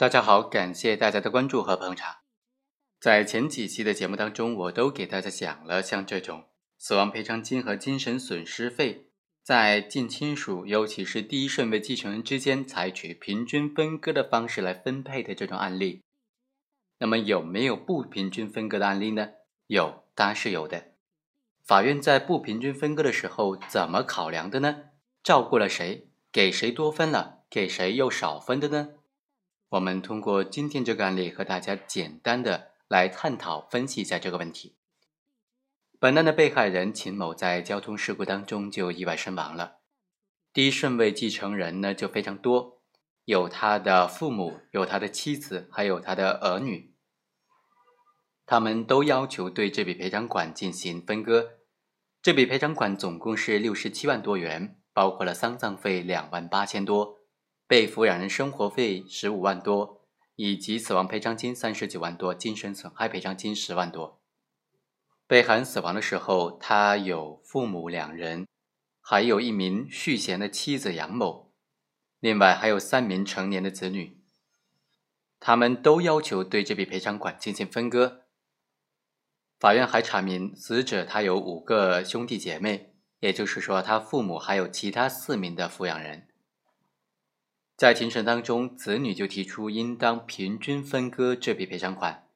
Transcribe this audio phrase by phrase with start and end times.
[0.00, 2.20] 大家好，感谢大家的关注和捧场。
[2.98, 6.44] 在前几期的节目当中，我都给大家讲了像这种
[6.78, 9.10] 死亡赔偿金和精神损失费
[9.42, 16.00] 在近亲属，尤其是第一顺位继承人之间采取平均分割的方式来分配的这种案例。
[17.00, 19.32] 那么有没有不平均分割的案例呢？
[19.66, 20.94] 有，当然是有的。
[21.62, 24.84] 法院在不平均分割的时候怎么考量的呢？
[25.22, 28.94] 照顾了谁，给谁多分了，给谁又少分的呢？
[29.70, 34.74] 我们通过今天这个案例和大家简单的来探讨分析一下这个问题。
[36.00, 39.76] 本案的被害人秦某在交通事故当中就意外身亡了，
[40.52, 42.82] 第一顺位继承人呢就非常多，
[43.26, 46.96] 有他的父母，有他的妻子，还有他的儿女。
[48.44, 51.60] 他们都要求对这笔赔偿款进行分割，
[52.20, 57.19] 这笔赔偿款总共是六十七万多元，包括了丧葬费两万八千多，
[57.70, 60.00] 被抚养人生活费十五万多，
[60.34, 64.20] 以及死亡赔偿金三十九万多，精神损害赔偿金十万多。
[65.28, 68.48] 被害人死亡的时候，他有父母两人，
[69.00, 71.52] 还有一名续弦的妻子杨某，
[72.18, 74.20] 另外还有三名成年的子女，
[75.38, 78.24] 他们都要求对这笔赔偿款进行分割。
[79.60, 86.26] 法院还查明，死者他有五个兄弟姐妹，也就是说，他父母还有其他四名的抚养人。
[87.80, 92.26] 在庭审当中，子女就提出应当平均分割这笔赔偿款。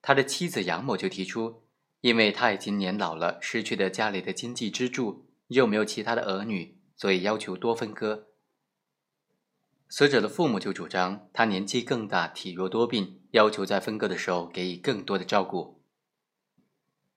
[0.00, 1.64] 他的妻子杨某就提出，
[2.02, 8.28] 因为他已经年老了，失去了家里的经济支柱，又没有其他的儿女，所以要求多分割。
[9.88, 15.82] 死者的父母就主张，他年纪更大，体弱多病，要求在分割的时候给予更多的照顾。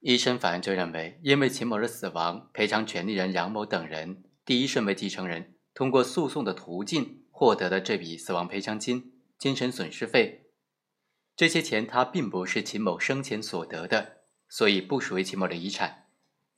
[0.00, 10.44] 一审法院就认为，因为秦某的死亡，赔偿权利人杨某等人第一顺位继承人通过诉讼的途径获得的这笔死亡赔偿金、精神损失费，
[11.34, 16.06] 这些钱他并不是秦某生前所得的，所以不属于秦某的遗产。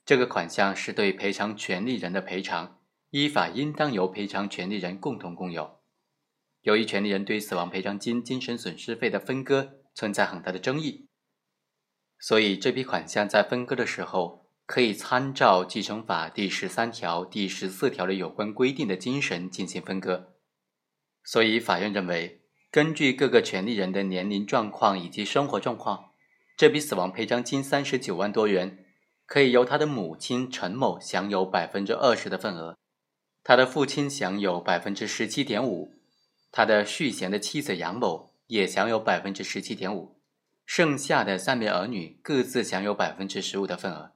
[0.05, 2.77] 这个款项是对赔偿权利人的赔偿，
[3.09, 5.79] 依法应当由赔偿权利人共同共有。
[6.61, 11.07] 由于权利人对死亡赔偿金、精神损失费的分割存在很大的争议。
[12.19, 20.34] 所以，这笔款项在分割的时候，可以参照继承法第十三条、第十四条的有关规定的精神进行分割。
[21.25, 26.11] 所以，法院认为，根据各个权利人的年龄状况以及生活状况，
[26.55, 28.85] 这笔死亡赔偿金三十九万多元，
[29.25, 32.77] 可以由他的母亲陈某享有百分之二十的份额，
[33.43, 35.93] 他的父亲享有百分之十七点五，
[36.51, 40.15] 他的续弦的妻子杨某也享有百分之十七点五。
[40.65, 44.11] 剩下的三名儿女各自享有百分之十五的份额。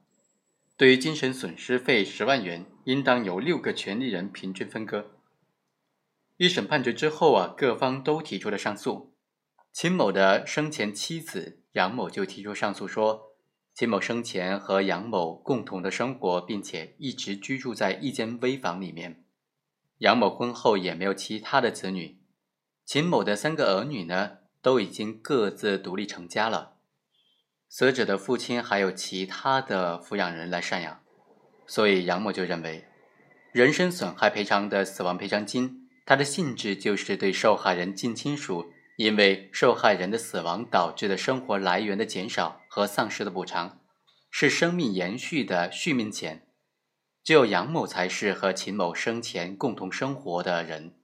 [0.76, 5.19] 对于精神损失费十万元，应当由六个权利人平均分割。
[6.40, 9.14] 一审判决之后啊，各方都提出了上诉。
[9.74, 13.36] 秦某的生前妻子杨某就提出上诉说，
[13.74, 19.22] 秦某生前和杨某共同的生活，并且一直居住在一间危房里面。
[19.98, 22.22] 杨某婚后也没有其他的子女。
[22.86, 24.38] 秦某的三个儿女呢？
[24.62, 26.76] 都已经各自独立成家了，
[27.68, 31.02] 死者的父亲还有其他的抚养人来赡养，
[31.66, 32.86] 所以杨某就认为，
[33.52, 35.79] 人身损害赔偿的死亡赔偿金，
[36.10, 43.78] 它的性质就是对受害人近亲属因为受害人的死亡导致的生活来源的减少和丧失的补偿，
[44.28, 46.48] 是生命延续的续命钱。
[47.22, 50.96] 只有杨某才是和秦某生前共同生活的人。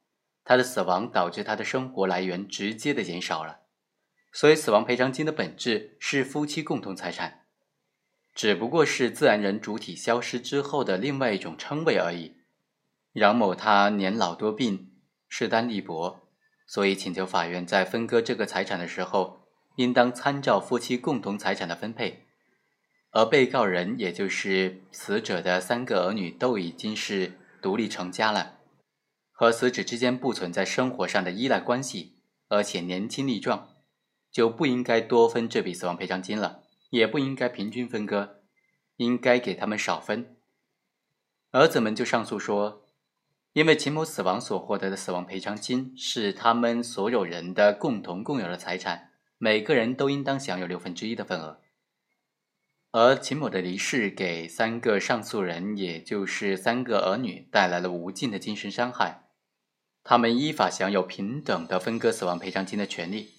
[0.42, 3.60] 他的死亡导致他的生活来源直接的减少了，
[4.32, 7.44] 所以死亡赔偿金的本质是夫妻共同财产，
[8.34, 12.38] 只不过是自然人主体消失之后的另外一种称谓而已。
[13.12, 14.90] 杨某他年老多病，
[15.38, 16.22] 势单力薄，
[16.66, 19.42] 所以请求法院在分割这个财产的时候，
[19.76, 22.24] 应当参照夫妻共同财产的分配，
[23.10, 28.60] 而被告人也就是死者的三个儿女都已经是独立成家了。
[29.30, 32.16] 和死者之间不存在生活上的依赖关系，
[32.48, 33.76] 而且年轻力壮，
[34.32, 38.40] 就不应该多分这笔死亡赔偿金了，也不应该平均分割，
[38.96, 40.38] 应该给他们少分。
[41.50, 42.85] 儿子们就上诉说，
[43.56, 51.62] 因为秦某死亡所获得的死亡赔偿金是他们所有人的共同共有的财产，每个人都应当享有六分之一的份额。
[52.90, 59.30] 而秦某的离世给三个上诉人，也就是三个儿女带来了无尽的精神伤害。
[60.04, 63.36] 他们依法享有平等的分割死亡赔偿金的权利。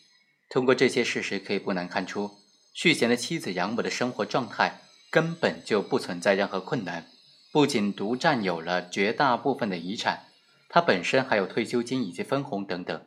[0.49, 2.31] 通过这些事实，可以不难看出，
[2.73, 4.81] 续弦的妻子杨某的生活状态
[5.11, 7.05] 根本就不存在任何困难。
[7.51, 10.25] 不仅独占有了绝大部分的遗产，
[10.69, 13.05] 他本身还有退休金以及分红等等。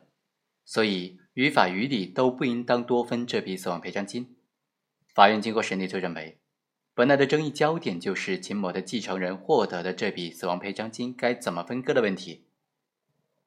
[0.65, 4.35] 所以于法于理都不应当多分这笔死亡赔偿金。
[5.13, 6.39] 法院经过审理就认为，
[6.93, 12.47] 本案的争议焦点就是秦某的继承人获得的这笔死亡赔偿金该怎么分割的问题。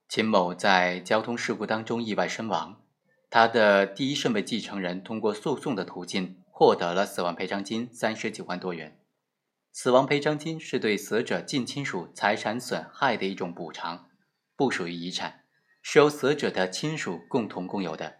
[0.08, 2.82] 秦某在交通事故当中意外身亡，
[3.30, 8.98] 他的第一顺位继承人通过诉讼的途径获得了死亡赔偿金三十九万多元。
[9.74, 14.08] 死亡赔偿金是对死者近亲属财产损害的一种补偿，
[14.54, 15.42] 不属于遗产，
[15.82, 18.18] 是由死者的亲属共同共有的。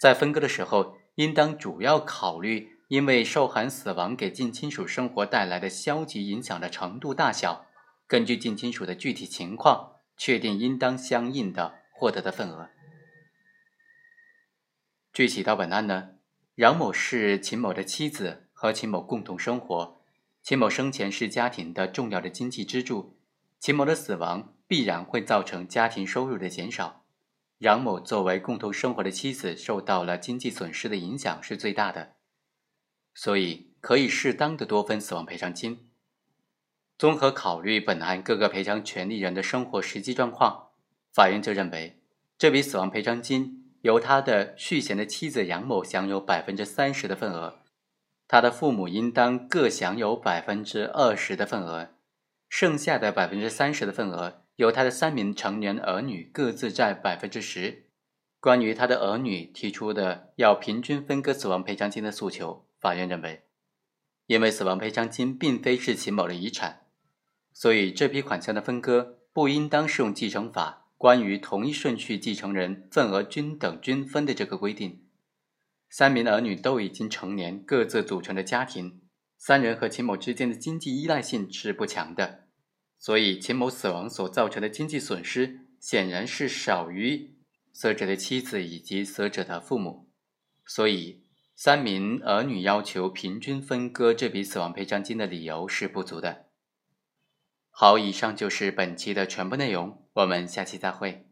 [0.00, 7.66] 在分割的时候，应当主要考虑因为受寒死亡给近亲属生活带来的消极影响的程度大小，
[8.06, 12.70] 根据近亲属的具体情况，确定应当相应的获得的份额。
[15.12, 16.10] 具体到本案呢，
[16.54, 20.03] 杨某是秦某的妻子，和秦某共同生活。
[20.44, 23.16] 秦某生前是家庭的重要的经济支柱，
[23.58, 27.06] 秦某的死亡必然会造成家庭收入的减少，
[27.60, 32.16] 杨某作为共同生活的妻子，受到了经济损失的影响是最大的，
[33.14, 35.88] 所以可以适当的多分死亡赔偿金。
[36.98, 40.72] 综合考虑本案各个赔偿权利人的生活实际状况，
[41.10, 42.02] 法院就认为
[42.36, 47.63] 这笔死亡赔偿金由他的续弦的妻子杨某享有百分之三十的份额。
[48.34, 51.90] 他的父母应当各享有百分之二十的份额，
[52.48, 57.90] 剩下的百分之三十的份额由他的三名成年儿女各自占百分之十。
[58.40, 63.44] 关于他的儿女提出的要平均分割死亡赔偿金的诉求，法院认为，
[64.26, 66.86] 因为死亡赔偿金并非是秦某的遗产，
[67.52, 75.03] 所以这笔款项的分割不应当适用继承法关于同一顺序继承人份额均等均分的这个规定。
[75.96, 79.00] 三名儿女都已经成年，各自组成的家庭，
[79.38, 82.48] 三人和秦某之间的经济依赖性是不强的，
[82.98, 87.36] 所以秦某死亡所造成的经济损失显然是少于
[87.72, 90.10] 死者的妻子以及死者的父母，
[90.66, 91.22] 所以
[91.54, 96.46] 三名儿女要求平均分割这笔死亡赔偿金的理由是不足的。
[97.70, 101.28] 好，以上就是本期的全部内容，我们下期再会。